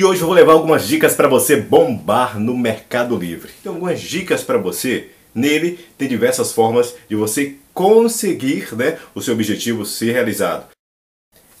[0.00, 3.52] E hoje eu vou levar algumas dicas para você bombar no Mercado Livre.
[3.62, 5.10] Tem algumas dicas para você.
[5.34, 10.68] Nele tem diversas formas de você conseguir né, o seu objetivo ser realizado.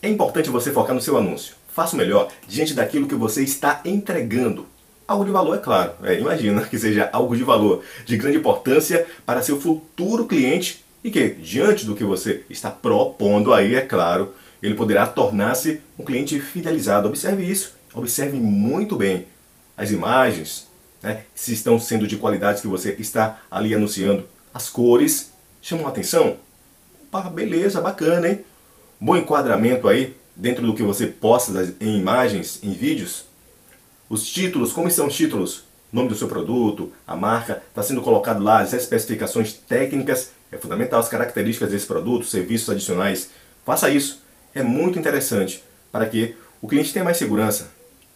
[0.00, 1.54] É importante você focar no seu anúncio.
[1.68, 4.64] Faça o melhor diante daquilo que você está entregando.
[5.06, 5.92] Algo de valor, é claro.
[6.02, 11.10] É, imagina que seja algo de valor, de grande importância para seu futuro cliente e
[11.10, 14.32] que, diante do que você está propondo aí, é claro,
[14.62, 17.06] ele poderá tornar-se um cliente fidelizado.
[17.06, 19.26] Observe isso, observe muito bem
[19.76, 20.68] as imagens,
[21.02, 24.26] né, se estão sendo de qualidade que você está ali anunciando.
[24.52, 26.36] As cores chamam a atenção.
[27.08, 28.44] Opa, beleza, bacana, hein?
[29.00, 33.24] Bom enquadramento aí dentro do que você posta em imagens, em vídeos.
[34.08, 35.64] Os títulos, como são os títulos?
[35.92, 41.00] nome do seu produto, a marca, está sendo colocado lá as especificações técnicas, é fundamental
[41.00, 43.30] as características desse produto, serviços adicionais.
[43.64, 44.22] Faça isso,
[44.54, 47.70] é muito interessante para que o cliente tenha mais segurança.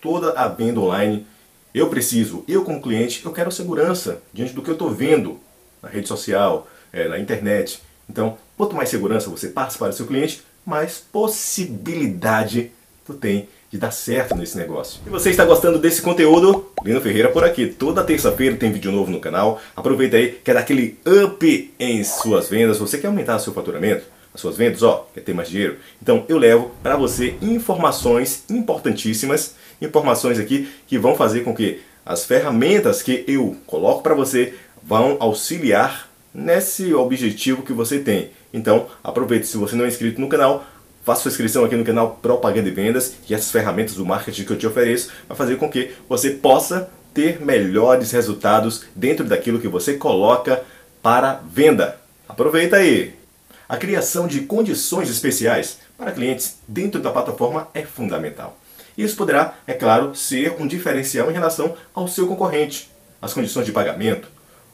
[0.04, 1.26] Toda a venda online,
[1.74, 5.40] eu preciso, eu como cliente, eu quero segurança diante do que eu estou vendo
[5.82, 7.80] na rede social, é, na internet.
[8.06, 12.70] Então, quanto mais segurança você passa para o seu cliente, mais possibilidade
[13.06, 15.00] tu tem de dar certo nesse negócio.
[15.06, 16.70] E você está gostando desse conteúdo?
[16.84, 17.66] Lino Ferreira por aqui.
[17.66, 19.58] Toda terça-feira tem vídeo novo no canal.
[19.74, 22.78] Aproveita aí, quer dar aquele up em suas vendas.
[22.78, 24.04] Você quer aumentar seu faturamento?
[24.34, 25.76] As suas vendas, ó, quer ter mais dinheiro?
[26.02, 32.24] Então eu levo para você informações importantíssimas, informações aqui que vão fazer com que as
[32.24, 38.30] ferramentas que eu coloco para você vão auxiliar nesse objetivo que você tem.
[38.52, 40.66] Então, aproveite se você não é inscrito no canal,
[41.04, 44.52] Faça sua inscrição aqui no canal Propaganda e Vendas e essas ferramentas do marketing que
[44.52, 49.68] eu te ofereço vai fazer com que você possa ter melhores resultados dentro daquilo que
[49.68, 50.64] você coloca
[51.02, 52.00] para venda.
[52.26, 53.23] Aproveita aí!
[53.66, 58.58] A criação de condições especiais para clientes dentro da plataforma é fundamental.
[58.96, 62.90] Isso poderá, é claro, ser um diferencial em relação ao seu concorrente.
[63.22, 64.28] As condições de pagamento,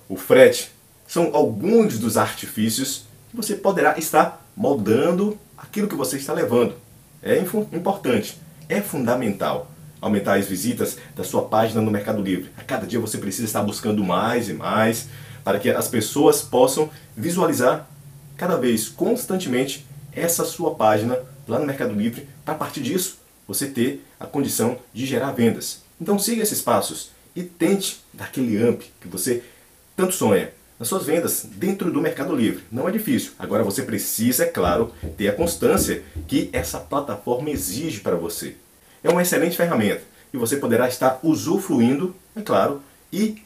[0.08, 0.72] o frete,
[1.06, 6.74] são alguns dos artifícios que você poderá estar moldando aquilo que você está levando.
[7.22, 9.70] É importante, é fundamental
[10.00, 12.50] aumentar as visitas da sua página no Mercado Livre.
[12.56, 15.08] A cada dia você precisa estar buscando mais e mais
[15.44, 17.88] para que as pessoas possam visualizar
[18.40, 19.84] cada vez constantemente
[20.14, 24.78] essa sua página lá no Mercado Livre, para a partir disso você ter a condição
[24.94, 25.82] de gerar vendas.
[26.00, 29.42] Então siga esses passos e tente dar aquele amp que você
[29.94, 32.64] tanto sonha nas suas vendas dentro do Mercado Livre.
[32.72, 33.32] Não é difícil.
[33.38, 38.56] Agora você precisa, é claro, ter a constância que essa plataforma exige para você.
[39.04, 40.00] É uma excelente ferramenta
[40.32, 42.80] e você poderá estar usufruindo, é claro,
[43.12, 43.42] e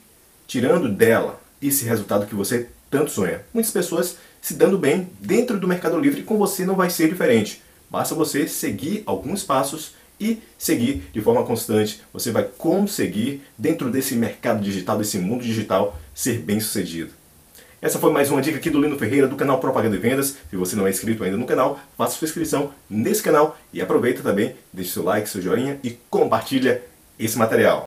[0.47, 3.43] tirando dela esse resultado que você tanto sonha.
[3.53, 7.63] Muitas pessoas se dando bem dentro do Mercado Livre com você não vai ser diferente.
[7.89, 12.03] Basta você seguir alguns passos e seguir de forma constante.
[12.13, 17.11] Você vai conseguir, dentro desse mercado digital, desse mundo digital, ser bem sucedido.
[17.81, 20.37] Essa foi mais uma dica aqui do Lino Ferreira do canal Propaganda e Vendas.
[20.51, 24.23] Se você não é inscrito ainda no canal, faça sua inscrição nesse canal e aproveita
[24.23, 26.83] também, deixe seu like, seu joinha e compartilha
[27.19, 27.83] esse material.